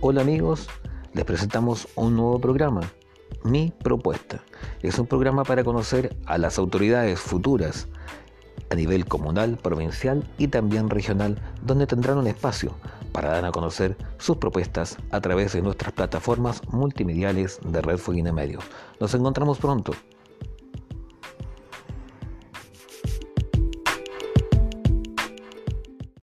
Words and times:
Hola 0.00 0.20
amigos, 0.20 0.68
les 1.12 1.24
presentamos 1.24 1.88
un 1.96 2.14
nuevo 2.14 2.40
programa, 2.40 2.82
Mi 3.42 3.72
Propuesta. 3.82 4.44
Es 4.80 4.96
un 5.00 5.08
programa 5.08 5.42
para 5.42 5.64
conocer 5.64 6.16
a 6.24 6.38
las 6.38 6.56
autoridades 6.56 7.18
futuras 7.18 7.88
a 8.70 8.76
nivel 8.76 9.06
comunal, 9.06 9.58
provincial 9.60 10.22
y 10.38 10.46
también 10.46 10.88
regional, 10.88 11.42
donde 11.62 11.88
tendrán 11.88 12.18
un 12.18 12.28
espacio 12.28 12.76
para 13.10 13.30
dar 13.30 13.44
a 13.46 13.50
conocer 13.50 13.96
sus 14.18 14.36
propuestas 14.36 14.96
a 15.10 15.20
través 15.20 15.54
de 15.54 15.62
nuestras 15.62 15.92
plataformas 15.92 16.62
multimediales 16.68 17.58
de 17.64 17.82
Red 17.82 17.98
Fueguina 17.98 18.32
Medios. 18.32 18.62
Nos 19.00 19.12
encontramos 19.14 19.58
pronto 19.58 19.94